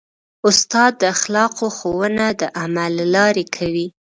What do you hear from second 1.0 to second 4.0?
د اخلاقو ښوونه د عمل له لارې کوي.